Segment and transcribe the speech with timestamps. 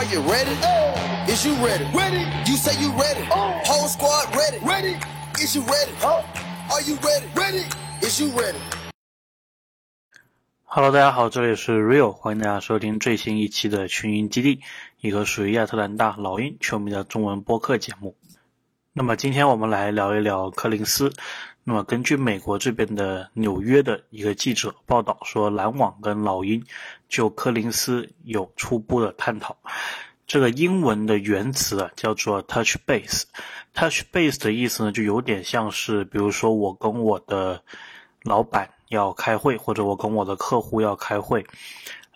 [0.00, 0.56] Are you ready?
[1.30, 1.84] Is you ready?
[1.92, 2.24] Ready.
[2.46, 3.20] You say you ready?
[3.66, 4.56] Whole squad ready?
[4.64, 4.96] Ready.
[5.34, 5.92] Is you ready?
[6.02, 7.26] Are you ready?
[7.34, 7.66] Ready.
[8.00, 8.56] Is you ready?
[10.64, 14.62] Hello，大家好，这里是 Real，欢迎大家收听最新一期的群英基地，
[15.02, 18.16] 一个属于亚特兰大老鹰球迷的中文播客节目。
[18.94, 21.12] 那么今天我们来聊一聊柯林斯。
[21.70, 26.60] 那么根据美国这边的纽约的一个记者报道说，篮网跟老鹰
[27.08, 29.56] 就柯林斯有初步的探讨。
[30.26, 33.22] 这个英文的原词啊叫做 touch base。
[33.72, 37.62] touch base 的意思呢，就有点像是，比如说我跟我的
[38.24, 41.46] 老板要开会，或者我跟我的客户要开会，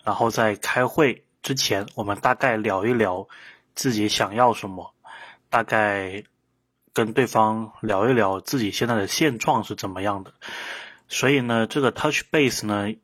[0.03, 3.25] 然后在开会之前，我们大概聊一聊
[3.73, 4.93] 自己想要什么，
[5.49, 6.21] 大概。
[6.95, 10.33] 跟对方聊一聊自己现在的现状是怎么样的，
[11.09, 12.95] 所以呢，这个 touch base 呢，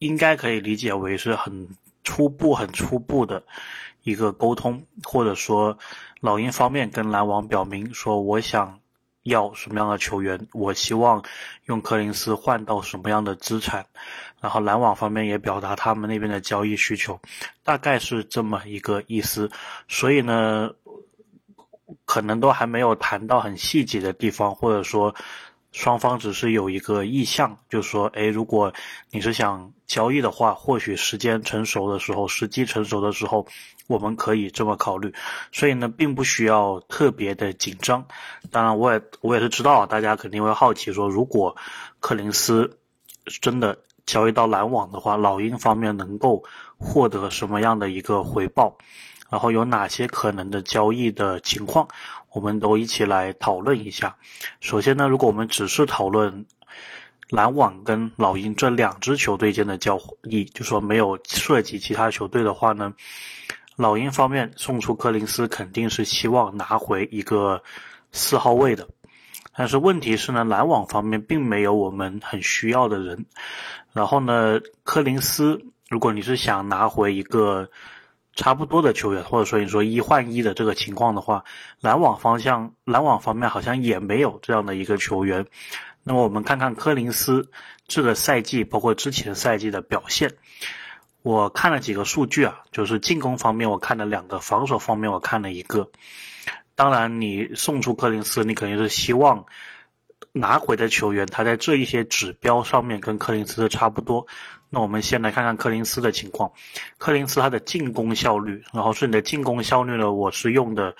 [0.00, 1.68] 应该可以理解为是很
[2.02, 3.44] 初步、很初步的
[4.02, 5.78] 一个沟通，或者说
[6.20, 8.80] 老鹰方面跟篮网表明说，我想
[9.22, 11.22] 要什么样的球员，我希望
[11.66, 13.86] 用柯林斯换到什么样的资产，
[14.40, 17.20] 然后篮网方面也表达他们那边的交易需求，
[17.62, 19.52] 大概是这么一个意思，
[19.86, 20.72] 所以呢。
[22.04, 25.14] 可能都还没有谈到很细节的地方，或者说
[25.72, 28.72] 双方只是有一个意向，就是说，哎，如果
[29.10, 33.46] 你是想交易的话，或许时间成熟的时候，时机成熟的时候，
[33.86, 35.12] 我们可以这么考虑。
[35.52, 38.06] 所以呢，并不需要特别的紧张。
[38.50, 41.56] 当然，我也我也是知道，大家肯定会好奇说，如果
[42.00, 42.78] 柯林斯
[43.40, 43.76] 真的
[44.06, 46.44] 交易到篮网的话，老鹰方面能够
[46.78, 48.76] 获得什么样的一个回报？
[49.30, 51.88] 然后有哪些可能的交易的情况，
[52.30, 54.16] 我们都一起来讨论一下。
[54.60, 56.46] 首先呢，如果我们只是讨论
[57.30, 62.94] 篮网跟老鹰这两支球队间的交易，就说没有涉及其他球队的话呢，
[63.74, 67.62] 老鹰方面送出柯林斯肯定是希望拿回一个
[68.12, 68.86] 四号位的，
[69.56, 73.26] 但是问题是呢，篮网方面并没有我们很需要的人。
[73.92, 77.68] 然后呢，柯林斯，如果你是想拿回一个。
[78.36, 81.44] 差不多的球员，或者说你说一换一的这个情况的话，
[81.80, 85.46] 篮网方向篮网方面好像也没有这样的一个球员。
[86.02, 87.50] 那么我们看看柯林斯
[87.86, 90.32] 这个赛季，包括之前赛季的表现。
[91.22, 95.90] 我看了几个数据啊，就是进攻方面我看了两个，防守方面我看了一个。
[96.74, 99.46] 当然，你送出柯林斯，你肯定是希望。
[100.36, 104.26] 拿回的球员，他在这一些指标上面跟柯林斯差不多。
[104.74, 106.50] 那我们先来看看柯林斯的情况。
[106.98, 110.10] 柯林斯他的进攻效率，然后是你的进攻效率呢？
[110.10, 110.96] 我是用的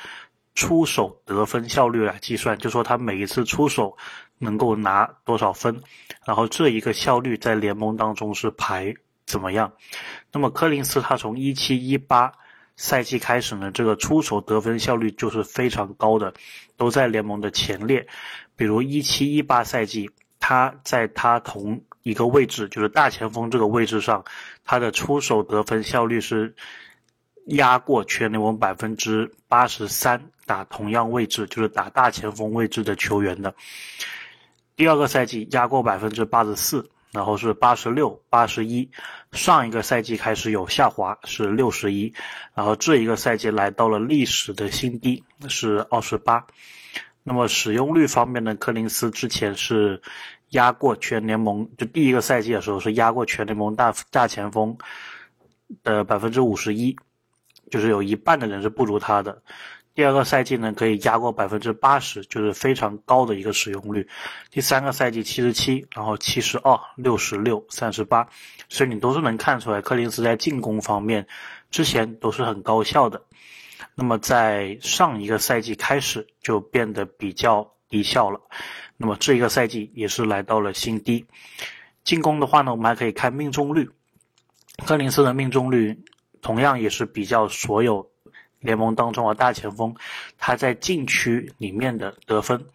[0.54, 3.96] 出手得分效率来计算，就说他每一次出手
[4.38, 5.82] 能够拿多少分，
[6.24, 8.94] 然后这一个效率在联盟当中是排
[9.26, 9.72] 怎么样？
[10.30, 12.30] 那么柯林斯他从一七一八
[12.76, 16.32] 赛季开始呢，这个出手得分效率就是非常高的，
[16.76, 18.06] 都在联盟的前列。
[18.54, 24.24] 比如一七一八赛季，他在他同一个位置，就是大前锋这个位置上，
[24.62, 26.54] 他的出手得分效率是
[27.46, 33.54] 压过全联盟百分之八十三打同样位置，就是打大前锋位置的球员的。
[34.76, 38.90] 第二个赛季压过百分之八十四，然后是八十六、八十一。
[39.32, 42.12] 上一个赛季开始有下滑，是六十一，
[42.54, 46.46] 然后这一个赛季来到了历史的新低，是二十八。
[47.22, 50.02] 那么使用率方面呢，柯林斯之前是
[50.54, 54.76] 压过全联盟，就第一个赛季的时候是压过全联盟大大前锋
[55.82, 56.96] 的百分之五十一，
[57.70, 59.42] 就是有一半的人是不如他的。
[59.94, 64.08] 第二个赛季呢，可以压过百分之八十，就是非常高的一个使用率。
[64.50, 68.28] 第三个赛季七十七，然后七十二、六十六、三十八，
[68.68, 71.28] 所以你都是能看出来，柯林斯在进攻方面
[71.70, 73.22] 之前都是很高效的。
[73.94, 78.40] 那么在上一个赛季开始就变得比较低效了，
[78.96, 81.24] 那么这一个赛季也是来到了新低。
[82.04, 83.90] 进攻的话呢，我们还可以看命中率，
[84.86, 85.98] 柯林斯的命中率
[86.42, 88.10] 同样也是比较所有
[88.60, 89.94] 联盟当中的大前锋，
[90.38, 92.66] 他在禁区里面的得分，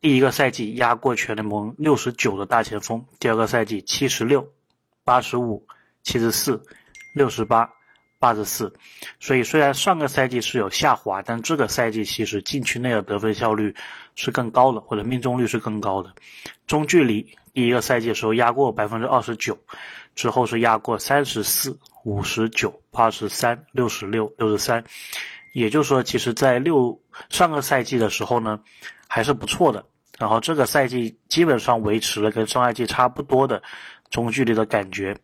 [0.00, 4.50] 第一个赛季压过全联盟六十九的大前锋，第二个赛季七十六、
[5.04, 5.66] 八十五、
[6.02, 6.62] 七十四、
[7.14, 7.70] 六十八。
[8.18, 8.72] 八十四，
[9.20, 13.74] 所以虽然上个赛季是有下滑，但这个赛季其实禁区内的得分效率
[14.14, 16.12] 是更高的，或者命中率是更高的。
[16.66, 19.56] 中距离第一个赛季的时候压过百分之二十九，
[20.14, 24.82] 之后是压过三十四、五十九、八十三、六十六、六十三，
[25.52, 27.00] 也就是说，其实在六
[27.30, 28.60] 上个赛季的时候呢，
[29.06, 29.84] 还是不错的。
[30.18, 33.62] 然后这个赛季基本上维持了跟上赛季差不多的
[34.10, 35.16] 中距离的感觉。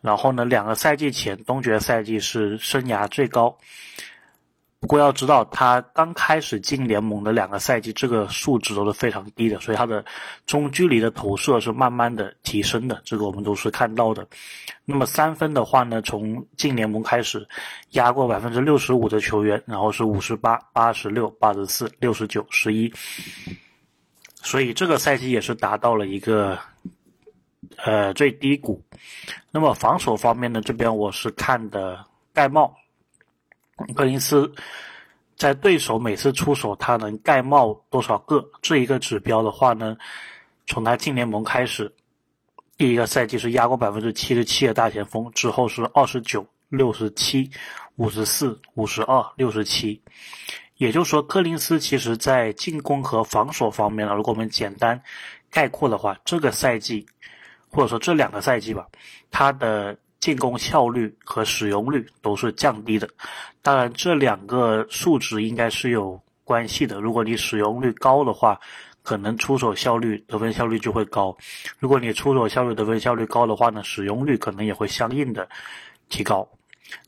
[0.00, 3.56] 然后呢，两个赛季前东决赛季是生涯最高。
[4.80, 10.02] 不过要知道，他刚开始进联盟的两个赛季，这个数值都是非常低的，所以他的
[10.46, 14.26] 中距离的投射是慢慢的提升的，这个我们都是看到的。
[14.86, 17.46] 那么三分的话呢，从进联盟开始，
[17.90, 22.90] 压过百分之六十五的球员，然后是五十八、八十六、八十四、六十九、十一，
[24.40, 26.58] 所以这个赛季也是达到了一个
[27.84, 28.82] 呃最低谷。
[29.50, 32.76] 那么防守方面呢，这边我是看的盖帽。
[33.94, 34.52] 柯林斯
[35.36, 38.46] 在对手每次出手，他能盖帽多少个？
[38.60, 39.96] 这一个指标的话呢，
[40.66, 41.90] 从他进联盟开始，
[42.76, 47.50] 第一个赛季是压过百分之七十七的大前锋，之后是二十九、六十七、
[47.96, 50.02] 五十四、五十二、六十七。
[50.76, 55.02] 也就是说，柯林斯其实在进攻和防守方面呢，如果我们简单
[55.50, 57.06] 概括的话，这个赛季
[57.70, 58.86] 或者说这两个赛季吧，
[59.30, 59.96] 他的。
[60.20, 63.08] 进攻效率和使用率都是降低的，
[63.62, 67.00] 当然这两个数值应该是有关系的。
[67.00, 68.60] 如果你使用率高的话，
[69.02, 71.34] 可能出手效率、得分效率就会高；
[71.78, 75.48] 如果你出手效率、得分效率高的话呢，使用率可能也会相应的
[76.10, 76.46] 提高。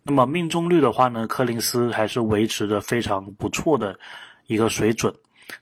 [0.03, 3.99] 那么命中率的话呢，柯林斯还是维持着非常不错的
[4.47, 5.15] 一个水准，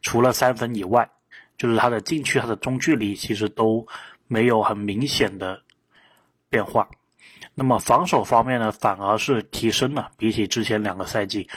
[0.02, 1.10] 除了三分以外，
[1.58, 3.84] 就是他的禁区、他的中距离其实都
[4.30, 5.60] 没有很明显的
[6.48, 6.88] 变化。
[7.52, 11.48] 那么防守方面呢，反而是提升了，比起之前两个赛季。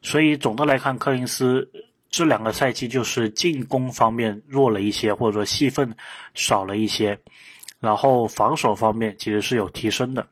[0.00, 1.70] 所以总的来看，柯林斯
[2.08, 5.94] 这两个赛季就是进攻方面弱了一些，或者说戏份
[6.32, 7.18] 少了一些。
[7.80, 10.26] 然后防守方面其实是有提升的。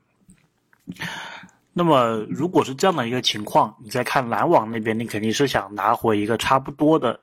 [1.75, 7.21] 那么如果是这样的一个情况，你再看篮网那边，你肯定是想拿回一个差不多的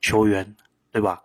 [0.00, 0.56] 球员，
[0.90, 1.22] 对吧？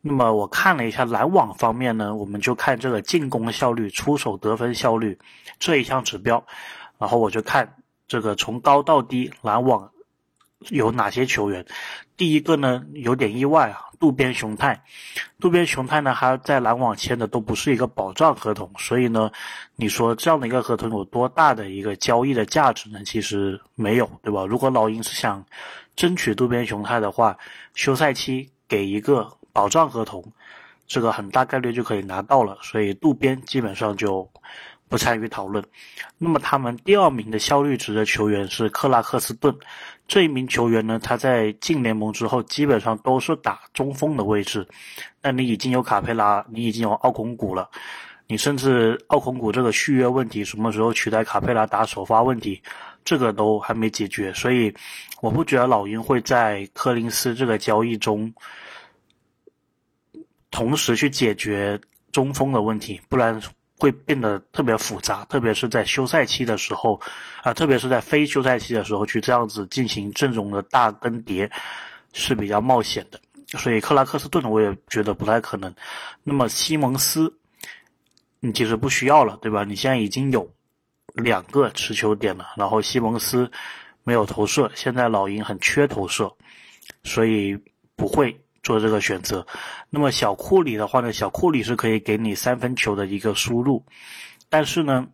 [0.00, 5.18] 那么我看了一下篮网方面呢，我们就看这个进攻效率、出手得分效率
[5.58, 6.44] 这一项指标，
[6.98, 7.74] 然后我就看
[8.06, 9.90] 这个从高到低篮网
[10.68, 11.66] 有哪些球员。
[12.16, 14.84] 第一个呢有点意外啊，渡边雄太。
[15.40, 19.32] 渡边雄太呢他在篮网签的都不是一个保障合同，所以呢，
[19.74, 23.02] 你说这样的一个合同有多大的一个交易的价值呢？
[23.04, 24.46] 其实没有，对吧？
[24.46, 25.44] 如果老鹰是想
[25.96, 27.36] 争取渡边雄太的话，
[27.74, 29.37] 休赛期给一个。
[29.52, 30.24] 保障合同，
[30.86, 34.28] 这个很大概率就可以拿到了，所以渡边基本上就
[34.88, 35.62] 不参与讨论。
[36.16, 39.54] 那么他们第二名的效率值的球员是克拉克斯顿，
[40.06, 44.66] 这一名球员呢，他在进联盟之后基本上都是打中锋的位置。
[45.22, 47.68] 那你已经有卡佩拉，你已经有奥孔古了，
[48.26, 52.62] 你甚至奥孔古这个续约问题什么时候取代卡佩拉打首发问题，
[53.04, 54.72] 这个都还没解决，所以
[55.20, 58.32] 我不觉得老鹰会在柯林斯这个交易中。
[60.50, 61.80] 同时去解决
[62.10, 63.40] 中锋的问题，不然
[63.78, 65.24] 会变得特别复杂。
[65.26, 67.00] 特别是在休赛期的时候，
[67.42, 71.50] 啊，特别是在非休赛期的时候去这样子进行阵容的大更迭，
[72.12, 73.20] 是比较冒险的。
[73.58, 75.74] 所以克拉克斯顿我也觉得不太可能。
[76.24, 77.38] 那么西蒙斯，
[78.40, 79.64] 你其实不需要了，对吧？
[79.64, 80.50] 你现在已经有
[81.14, 83.50] 两个持球点了，然后西蒙斯
[84.02, 86.34] 没有投射，现在老鹰很缺投射，
[87.04, 87.58] 所以
[87.94, 88.40] 不会。
[88.62, 89.46] 做这个选择，
[89.90, 91.12] 那么小库里的话呢？
[91.12, 93.84] 小库里是可以给你三分球的一个输入，
[94.48, 95.06] 但是呢，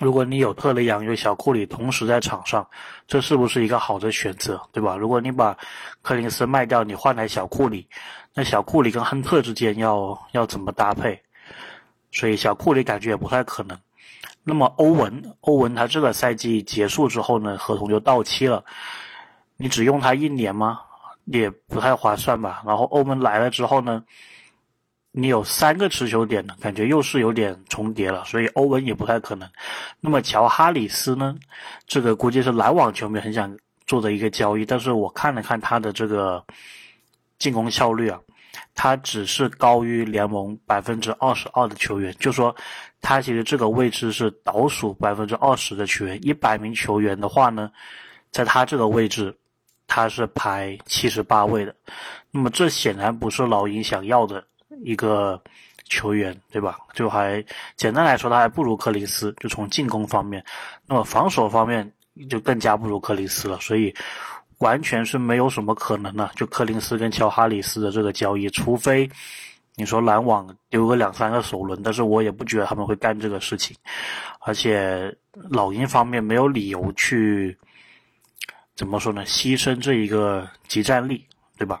[0.00, 2.68] 如果你有特雷杨有小库里同时在场上，
[3.06, 4.60] 这是不是一个好的选择？
[4.72, 4.96] 对吧？
[4.96, 5.56] 如果你把
[6.02, 7.88] 柯林斯卖掉，你换来小库里，
[8.34, 11.20] 那小库里跟亨特之间要要怎么搭配？
[12.10, 13.78] 所以小库里感觉也不太可能。
[14.42, 18.64] 那么欧文，欧文他这个赛季结束之后呢，合同就到期了，
[19.58, 20.80] 你只用他一年吗？
[21.30, 22.62] 也不太划算吧。
[22.66, 24.02] 然后欧文来了之后呢，
[25.12, 29.48] 你有三个持球点呢，感觉又是有点重叠了，所以欧文也不太可能。
[30.00, 31.36] 那么乔哈里斯呢，
[31.86, 33.56] 这个估计是篮网球迷很想
[33.86, 36.44] 做的一个交易，但是我看了看他的这个
[37.38, 38.20] 进攻效率啊，
[38.74, 42.54] 他只是高于联盟百分之二十二的球员，就说
[43.00, 47.70] 他其实这个位置是倒数百分之二十的球员，一百名球员的话呢，
[48.30, 49.36] 在他这个位置。
[49.98, 51.74] 他是排七十八位的，
[52.30, 54.44] 那么这显然不是老鹰想要的
[54.84, 55.42] 一个
[55.86, 56.78] 球员，对吧？
[56.94, 60.44] 就还简单来说，他还不如克里斯，就从进攻方面，
[60.86, 61.92] 那么防守方面
[62.30, 63.92] 就更加不如克里斯了，所以
[64.58, 66.30] 完全是没有什么可能的。
[66.36, 69.10] 就柯林斯跟乔哈里斯的这个交易，除非
[69.74, 73.76] 你说篮网丢个两三个首轮，但是我也不觉得他们会干这个事情，
[74.42, 75.12] 而且
[75.50, 77.58] 老鹰方面没有理由去。
[78.78, 79.26] 怎么说呢？
[79.26, 81.26] 牺牲这一个集战力，
[81.58, 81.80] 对吧？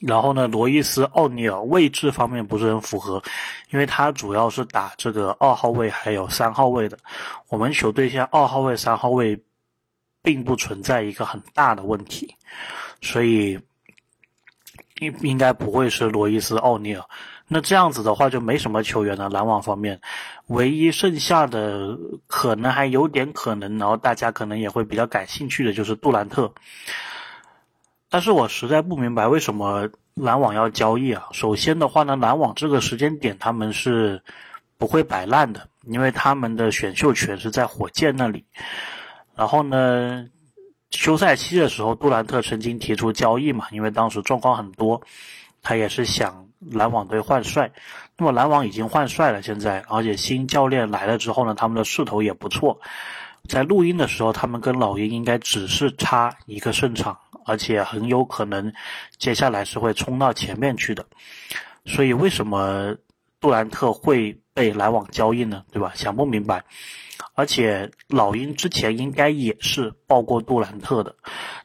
[0.00, 3.22] 然后呢，罗伊斯·奥尼尔位置方面不是很符合，
[3.68, 6.96] 因为他主要是打这个二号位还有三号位的。
[7.50, 9.38] 我们球队现在二号位、三号位
[10.22, 12.34] 并不存在一个很大的问题，
[13.02, 13.60] 所以
[15.00, 17.04] 应应该不会是罗伊斯·奥尼尔。
[17.48, 19.28] 那这样子的话就没什么球员了。
[19.28, 20.00] 篮网方面，
[20.48, 26.52] 唯一剩下的可能还有点可能，然后大家可能也会比较感兴趣的就是杜兰特。
[28.08, 31.26] 但是我实在不明白为什么篮网要交易啊？
[31.32, 34.22] 首先的话呢，篮网这个时间点他们是
[34.78, 38.44] 不会摆烂的，因为他们的选秀权是在火箭那里。
[39.34, 40.26] 然后呢，
[40.90, 45.02] 休赛期的时候，杜兰特曾经提出交易嘛，因为当时状况很多，
[45.62, 47.70] 他也是想篮网队换帅。
[48.16, 52.80] 那么篮网已经换帅了，现在而且新教练来了之后呢，他们的势头也不错。
[53.48, 57.18] 在录音的时候，他们跟老鹰应该只是差一个胜场。
[57.48, 58.72] 而且很有可能
[59.18, 61.06] 接下来是会冲到前面去的，
[61.84, 62.92] 所以为什么
[63.38, 65.62] 杜兰特会被篮网交易呢？
[65.70, 65.92] 对吧？
[65.94, 66.64] 想不明白。
[67.34, 71.14] 而且老鹰之前应该也是报过杜兰特的，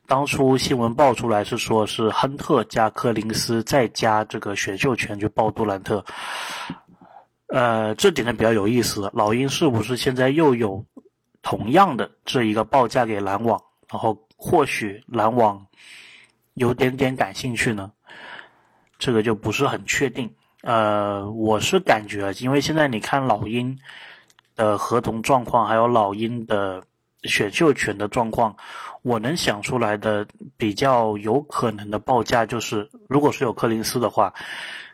[0.05, 6.03] 当初新闻爆出来是说是亨特加柯林斯再加这个选秀权去报杜兰特，
[7.48, 9.10] 呃，这点呢比较有意思。
[9.13, 10.86] 老鹰是不是现在又有
[11.41, 14.27] 同样的这一个报价给篮网，然后？
[14.43, 15.67] 或许篮网
[16.55, 17.91] 有点点感兴趣呢，
[18.98, 20.33] 这个就不是很确定。
[20.62, 23.77] 呃，我是感觉，因为现在你看老鹰
[24.56, 26.84] 的合同状况，还有老鹰的
[27.24, 28.56] 选秀权的状况，
[29.01, 30.25] 我能想出来的
[30.58, 34.32] 比较有可能的报价就是，如果是有柯林斯的话，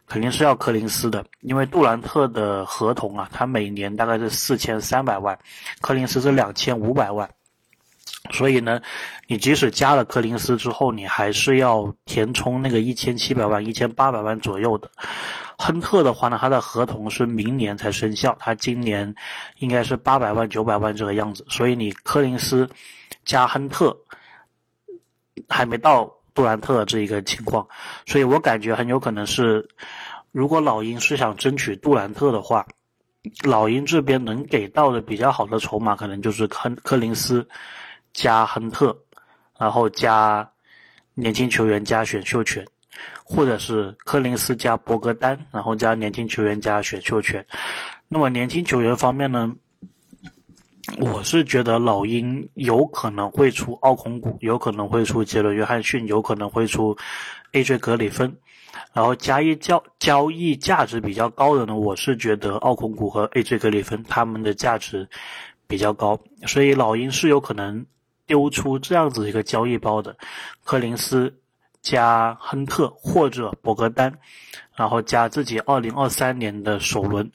[0.07, 5.37] 肯定是要柯林斯的，因为杜兰特的合同啊，他每年大概是四千三百万，
[5.81, 7.29] 柯林斯是两千五百万。
[8.31, 8.81] 所以呢，
[9.27, 14.89] 你即使加了柯林斯之后，你还是要填充那个一千七百万、一千八百万左右的。
[15.57, 19.15] 亨特的话呢，他的合同是明年才生效，他今年
[19.57, 21.45] 应该是八百万、九百万这个样子。
[21.49, 22.69] 所以你柯林斯
[23.25, 23.97] 加亨特
[25.49, 27.67] 还没到杜兰特这一个情况，
[28.05, 29.67] 所以我感觉很有可能是，
[30.31, 32.67] 如果老鹰是想争取杜兰特的话，
[33.43, 37.47] 老鹰这边能给到的比较好的筹码，可能就是亨柯林斯。
[38.17, 38.97] 加亨特，
[39.59, 40.49] 然后加
[41.13, 42.65] 年轻球员加选秀权，
[43.23, 47.45] 或者是柯林斯加博格丹，然后加年轻球员加选秀权。
[48.07, 49.55] 那么年轻球员方面呢，
[50.97, 56.97] 我是觉得老鹰有可能会出奥孔古，有可能会出杰伦约翰逊，有可能会出
[57.51, 58.35] AJ 格里芬。
[58.93, 65.07] 然后加一交交易价值比较高的呢，我是觉得奥孔古和 AJ 格里芬他们的价值
[65.67, 67.85] 比较高，所以老鹰是有可能。
[68.27, 70.15] 丢出这样子一个交易包的，
[70.63, 71.33] 柯林斯
[71.81, 74.13] 加亨特或者博格丹，
[74.75, 77.31] 然后加自己二零二三年的首轮，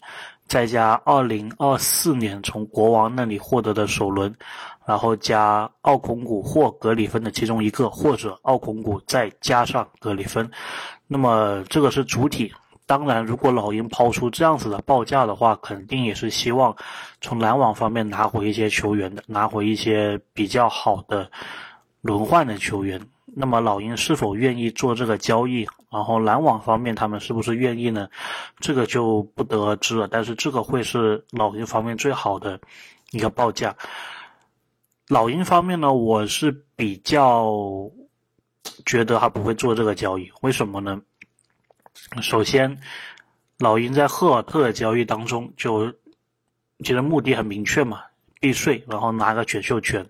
[0.47, 4.35] 再加二零二四年从国王那里获得的首轮，
[4.85, 10.51] 然后加奥孔古或格里芬的其中一个，或者奥孔古再加上格里芬，
[11.07, 12.53] 那么这个是主体。
[12.87, 16.77] 当然，如果老鹰抛出这样子的报价的话，肯定也是希望
[17.21, 21.31] 从篮网方面拿回一些球员的，拿回一些比较好的
[22.01, 23.01] 轮换的球员。
[23.35, 25.67] 那么老鹰是否愿意做这个交易？
[25.91, 28.09] 然后篮网方面他们是不是愿意呢？
[28.59, 30.09] 这个就不得而知了。
[30.09, 32.61] 但是这个会是老鹰方面最好的
[33.11, 33.77] 一个报价。
[35.09, 37.51] 老鹰方面呢，我是比较
[38.85, 41.01] 觉得他不会做这个交易，为什么呢？
[42.21, 42.79] 首先，
[43.59, 45.93] 老鹰在赫尔特的交易当中就
[46.79, 48.03] 其实目的很明确嘛，
[48.41, 50.07] 避税，然后拿个选秀权。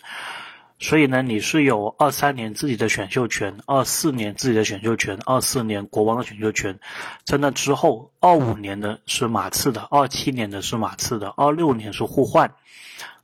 [0.81, 6.77] 所以呢，你是有二三年自己的选秀权，二四年自己的选秀权，二四年国王的选秀权，
[7.25, 12.53] 在那之后，二五年的是马刺的，二七年的是马刺的，二六年是互换，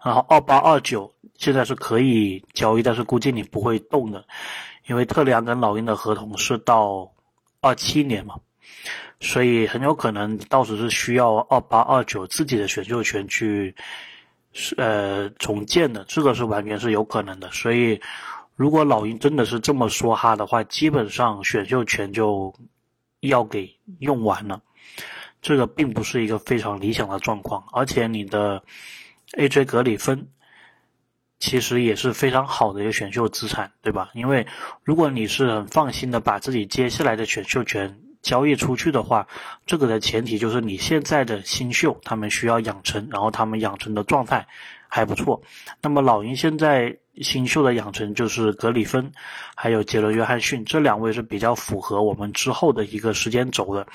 [0.04, 4.24] 然后二八二九现在是可以交易，但是估计你不会动的，
[4.86, 7.10] 因为特里昂跟老鹰的合同是到
[7.60, 8.36] 二七年嘛。
[9.20, 13.74] 所以很有可能到时是需要二八二九自己的选秀权去，
[14.76, 17.50] 呃重建的，这个是完全是有可能的。
[17.50, 18.00] 所以，
[18.54, 22.54] 如果老鹰真的是这么说哈的话，基本上选秀权就
[23.18, 24.62] 要给用完了，
[25.42, 27.64] 这个并不是一个非常理想的状况。
[27.72, 28.62] 而且你的
[29.32, 30.28] AJ 格里芬
[31.40, 34.10] 其实也是非常好的一个选秀资产，对吧？
[34.14, 34.46] 因为
[34.84, 37.98] 如果你是很放心的把自己接下来的选秀权。
[38.22, 39.26] 交易出去的话，
[39.66, 44.46] 这个的前提就是你现在的新秀他们需要养成，然后他们养成的状态
[44.88, 45.40] 还不错。
[45.80, 49.12] 那么老鹰现在新秀的养成就是格里芬，
[49.54, 53.86] 还有杰伦约翰逊这两位是比较符合我们之后的一个时间轴的，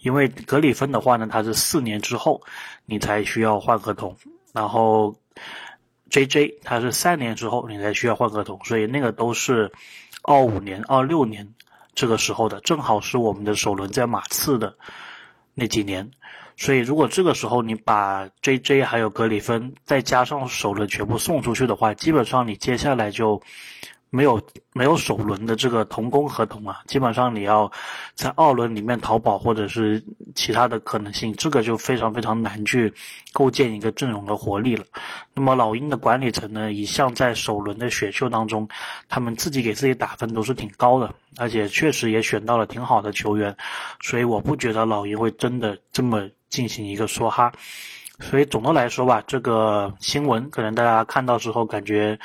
[0.00, 2.42] 因为格里芬的话呢，他是四年之后
[2.86, 4.16] 你才需要换合同，
[4.52, 5.16] 然后
[6.10, 9.72] J J 他是三年之后你才需要换合同，所以那个都是
[10.22, 11.54] 二五年、二六年
[11.98, 14.72] 这个时候的，正好是我们的首轮在马刺的
[15.52, 16.08] 那几年。
[16.56, 23.42] 所以，如果这个时候你把 J J 还有格里芬再加上首轮全部送出去的话，基本上你接下来就
[24.10, 24.40] 没有
[24.72, 27.70] 没有首轮的这个同工合同啊，基本上你要
[28.14, 30.02] 在二轮里面淘宝或者是
[30.34, 32.92] 其他的可能性，这个就非常非常难去
[33.32, 34.84] 构建一个阵容的活力了。
[35.34, 38.68] 那么老鹰的管理层呢，一向在首轮的选秀当中，
[39.08, 43.56] 他们自己给自己打分都是挺高的，而且确实也选到了挺好的球员，
[44.00, 46.28] 所以我不觉得老鹰会真的这么。
[46.48, 47.52] 进行一个说哈，
[48.20, 52.18] 所以总的来说吧，这个新闻可能大家看到之后感觉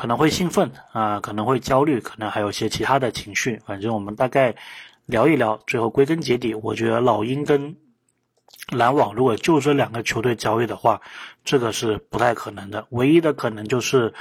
[0.00, 3.60] 可能会兴奋啊，可能会焦虑，可能还有些其他的情绪。
[3.66, 4.54] 反正我们大概
[5.04, 7.76] 聊一聊，最后归根结底，我觉得老鹰跟
[8.70, 11.02] 篮网如果就这两个球队交易的话，
[11.44, 12.86] 这个是不太可能的。
[12.88, 14.14] 唯一的可能就是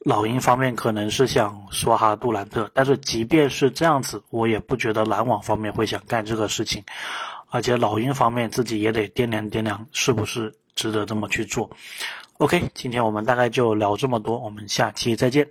[0.00, 6.82] 老鹰方面可能是想说哈杜兰特，但是即便是这样子，我也不觉得篮网方面会想干这个事情。
[7.50, 11.70] 而且老鹰方面自己也得掂量掂量，是不是值得这么去做。
[12.38, 15.48] OK，今天我们大概就聊这么多，我们下期再见。